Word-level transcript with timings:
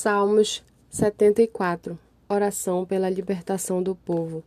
Salmos 0.00 0.62
74 0.90 1.98
Oração 2.28 2.86
pela 2.86 3.10
libertação 3.10 3.82
do 3.82 3.96
povo. 3.96 4.44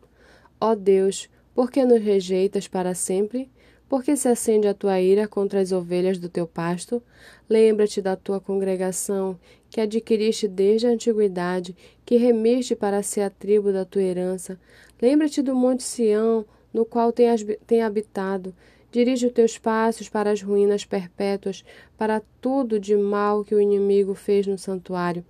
Ó 0.61 0.73
Deus, 0.73 1.29
por 1.53 1.69
que 1.69 1.83
nos 1.83 2.01
rejeitas 2.01 2.69
para 2.69 2.95
sempre? 2.95 3.51
Por 3.89 4.01
que 4.01 4.15
se 4.15 4.29
acende 4.29 4.65
a 4.69 4.73
tua 4.73 5.01
ira 5.01 5.27
contra 5.27 5.59
as 5.59 5.73
ovelhas 5.73 6.17
do 6.17 6.29
teu 6.29 6.47
pasto? 6.47 7.03
Lembra-te 7.49 8.01
da 8.01 8.15
tua 8.15 8.39
congregação, 8.39 9.37
que 9.69 9.81
adquiriste 9.81 10.47
desde 10.47 10.87
a 10.87 10.91
antiguidade, 10.91 11.75
que 12.05 12.15
remiste 12.15 12.73
para 12.73 13.03
ser 13.03 13.19
a 13.19 13.29
tribo 13.29 13.73
da 13.73 13.83
tua 13.83 14.03
herança. 14.03 14.57
Lembra-te 15.01 15.41
do 15.41 15.53
monte 15.53 15.83
Sião, 15.83 16.45
no 16.73 16.85
qual 16.85 17.11
tem 17.11 17.81
habitado. 17.83 18.55
Dirige 18.91 19.27
os 19.27 19.31
teus 19.31 19.57
passos 19.57 20.09
para 20.09 20.31
as 20.31 20.41
ruínas 20.41 20.83
perpétuas, 20.83 21.63
para 21.97 22.21
tudo 22.41 22.77
de 22.79 22.95
mal 22.95 23.43
que 23.43 23.55
o 23.55 23.61
inimigo 23.61 24.13
fez 24.13 24.45
no 24.45 24.57
santuário. 24.57 25.23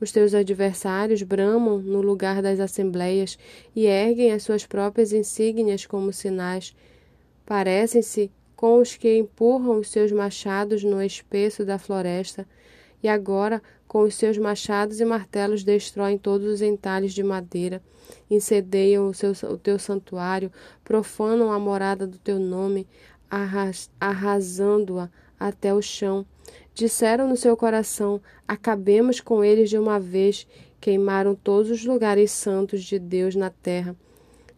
Os 0.00 0.10
teus 0.10 0.34
adversários 0.34 1.22
bramam 1.22 1.78
no 1.78 2.00
lugar 2.00 2.42
das 2.42 2.58
assembleias 2.58 3.38
e 3.74 3.86
erguem 3.86 4.32
as 4.32 4.42
suas 4.42 4.66
próprias 4.66 5.12
insígnias 5.12 5.86
como 5.86 6.12
sinais. 6.12 6.74
Parecem-se 7.46 8.30
com 8.56 8.78
os 8.80 8.96
que 8.96 9.16
empurram 9.16 9.78
os 9.78 9.90
seus 9.90 10.10
machados 10.10 10.82
no 10.82 11.00
espesso 11.00 11.64
da 11.64 11.78
floresta, 11.78 12.46
e 13.04 13.08
agora, 13.08 13.62
com 13.86 14.00
os 14.00 14.14
seus 14.14 14.38
machados 14.38 14.98
e 14.98 15.04
martelos, 15.04 15.62
destroem 15.62 16.16
todos 16.16 16.46
os 16.46 16.62
entalhes 16.62 17.12
de 17.12 17.22
madeira, 17.22 17.82
incendeiam 18.30 19.08
o, 19.08 19.12
seu, 19.12 19.32
o 19.50 19.58
teu 19.58 19.78
santuário, 19.78 20.50
profanam 20.82 21.52
a 21.52 21.58
morada 21.58 22.06
do 22.06 22.16
teu 22.16 22.38
nome, 22.38 22.88
arrasando-a 24.00 25.10
até 25.38 25.74
o 25.74 25.82
chão. 25.82 26.24
Disseram 26.72 27.28
no 27.28 27.36
seu 27.36 27.54
coração: 27.58 28.22
Acabemos 28.48 29.20
com 29.20 29.44
eles 29.44 29.68
de 29.68 29.76
uma 29.76 30.00
vez. 30.00 30.46
Queimaram 30.80 31.34
todos 31.34 31.70
os 31.70 31.84
lugares 31.84 32.30
santos 32.30 32.82
de 32.82 32.98
Deus 32.98 33.34
na 33.34 33.50
terra. 33.50 33.94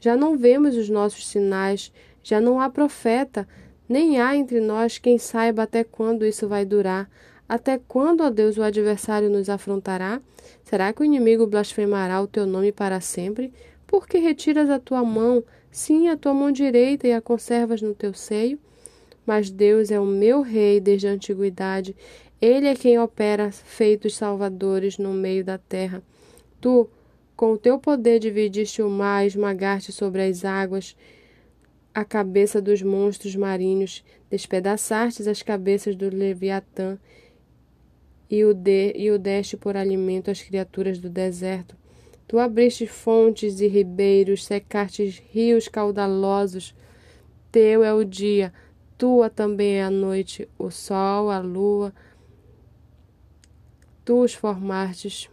Já 0.00 0.16
não 0.16 0.36
vemos 0.36 0.76
os 0.76 0.88
nossos 0.88 1.26
sinais, 1.26 1.92
já 2.22 2.40
não 2.40 2.60
há 2.60 2.70
profeta, 2.70 3.46
nem 3.88 4.20
há 4.20 4.36
entre 4.36 4.60
nós 4.60 4.98
quem 4.98 5.18
saiba 5.18 5.64
até 5.64 5.82
quando 5.82 6.24
isso 6.24 6.46
vai 6.46 6.64
durar. 6.64 7.10
Até 7.48 7.78
quando, 7.78 8.22
ó 8.22 8.30
Deus, 8.30 8.56
o 8.56 8.62
adversário 8.62 9.30
nos 9.30 9.48
afrontará? 9.48 10.20
Será 10.64 10.92
que 10.92 11.02
o 11.02 11.04
inimigo 11.04 11.46
blasfemará 11.46 12.20
o 12.20 12.26
teu 12.26 12.44
nome 12.44 12.72
para 12.72 13.00
sempre? 13.00 13.52
Por 13.86 14.06
que 14.06 14.18
retiras 14.18 14.68
a 14.68 14.80
tua 14.80 15.04
mão, 15.04 15.44
sim, 15.70 16.08
a 16.08 16.16
tua 16.16 16.34
mão 16.34 16.50
direita, 16.50 17.06
e 17.06 17.12
a 17.12 17.20
conservas 17.20 17.80
no 17.80 17.94
teu 17.94 18.12
seio? 18.12 18.58
Mas 19.24 19.50
Deus 19.50 19.90
é 19.90 20.00
o 20.00 20.06
meu 20.06 20.42
rei 20.42 20.80
desde 20.80 21.06
a 21.06 21.12
antiguidade. 21.12 21.94
Ele 22.40 22.66
é 22.66 22.74
quem 22.74 22.98
opera 22.98 23.52
feitos 23.52 24.16
salvadores 24.16 24.98
no 24.98 25.12
meio 25.12 25.44
da 25.44 25.56
terra. 25.56 26.02
Tu, 26.60 26.88
com 27.36 27.52
o 27.52 27.58
teu 27.58 27.78
poder, 27.78 28.18
dividiste 28.18 28.82
o 28.82 28.90
mar, 28.90 29.24
esmagaste 29.24 29.92
sobre 29.92 30.22
as 30.22 30.44
águas 30.44 30.96
a 31.96 32.04
cabeça 32.04 32.60
dos 32.60 32.82
monstros 32.82 33.34
marinhos, 33.34 34.04
despedaçastes 34.28 35.26
as 35.26 35.40
cabeças 35.40 35.96
do 35.96 36.14
Leviatã 36.14 36.98
e 38.30 38.44
o, 38.44 38.52
de, 38.52 38.92
e 38.96 39.10
o 39.10 39.18
deste 39.18 39.56
por 39.56 39.76
alimento 39.76 40.30
às 40.30 40.42
criaturas 40.42 40.98
do 40.98 41.08
deserto. 41.08 41.76
Tu 42.28 42.38
abriste 42.38 42.86
fontes 42.86 43.60
e 43.60 43.68
ribeiros, 43.68 44.44
secaste 44.44 45.22
rios 45.30 45.68
caudalosos. 45.68 46.74
Teu 47.52 47.84
é 47.84 47.94
o 47.94 48.04
dia, 48.04 48.52
tua 48.98 49.30
também 49.30 49.76
é 49.76 49.84
a 49.84 49.90
noite, 49.90 50.48
o 50.58 50.70
sol, 50.70 51.30
a 51.30 51.38
lua. 51.38 51.94
Tu 54.04 54.20
os 54.20 54.34
formastes. 54.34 55.30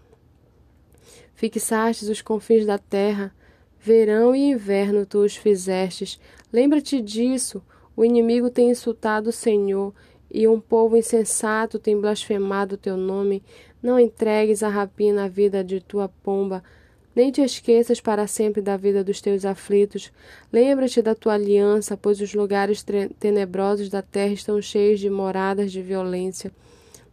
Fixastes 1.33 2.09
os 2.09 2.21
confins 2.21 2.65
da 2.65 2.77
terra, 2.77 3.35
verão 3.79 4.35
e 4.35 4.51
inverno 4.51 5.05
tu 5.05 5.19
os 5.19 5.35
fizestes. 5.35 6.19
Lembra-te 6.51 7.01
disso. 7.01 7.63
O 7.95 8.05
inimigo 8.05 8.49
tem 8.49 8.71
insultado 8.71 9.29
o 9.29 9.33
Senhor, 9.33 9.93
e 10.33 10.47
um 10.47 10.59
povo 10.59 10.97
insensato 10.97 11.77
tem 11.77 11.99
blasfemado 11.99 12.73
o 12.73 12.77
teu 12.77 12.97
nome. 12.97 13.43
Não 13.81 13.99
entregues 13.99 14.63
a 14.63 14.67
rapina 14.67 15.25
a 15.25 15.27
vida 15.27 15.63
de 15.63 15.79
tua 15.79 16.09
pomba, 16.09 16.63
nem 17.15 17.31
te 17.31 17.41
esqueças 17.41 18.01
para 18.01 18.25
sempre 18.25 18.59
da 18.61 18.75
vida 18.75 19.03
dos 19.03 19.21
teus 19.21 19.45
aflitos. 19.45 20.11
Lembra-te 20.51 21.01
da 21.01 21.13
tua 21.13 21.33
aliança, 21.33 21.95
pois 21.95 22.19
os 22.19 22.33
lugares 22.33 22.83
tenebrosos 23.19 23.89
da 23.89 24.01
terra 24.01 24.33
estão 24.33 24.59
cheios 24.59 24.99
de 24.99 25.09
moradas 25.09 25.71
de 25.71 25.81
violência. 25.81 26.51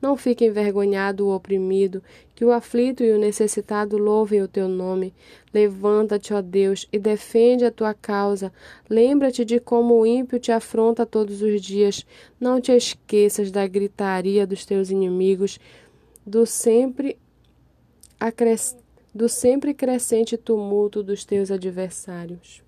Não 0.00 0.16
fique 0.16 0.46
envergonhado 0.46 1.26
o 1.26 1.34
oprimido, 1.34 2.02
que 2.34 2.44
o 2.44 2.50
aflito 2.50 3.04
e 3.04 3.12
o 3.12 3.18
necessitado 3.18 3.98
louvem 3.98 4.40
o 4.42 4.48
teu 4.48 4.66
nome. 4.66 5.12
Levanta-te, 5.52 6.32
ó 6.32 6.40
Deus, 6.40 6.88
e 6.90 6.98
defende 6.98 7.66
a 7.66 7.70
tua 7.70 7.92
causa. 7.92 8.50
Lembra-te 8.88 9.44
de 9.44 9.60
como 9.60 10.00
o 10.00 10.06
ímpio 10.06 10.38
te 10.38 10.50
afronta 10.50 11.04
todos 11.04 11.42
os 11.42 11.60
dias. 11.60 12.06
Não 12.40 12.60
te 12.60 12.72
esqueças 12.72 13.50
da 13.50 13.66
gritaria 13.66 14.46
dos 14.46 14.64
teus 14.64 14.90
inimigos, 14.90 15.58
do 16.24 16.46
sempre 16.46 17.18
do 19.14 19.28
sempre 19.28 19.74
crescente 19.74 20.36
tumulto 20.36 21.02
dos 21.02 21.24
teus 21.24 21.50
adversários. 21.50 22.62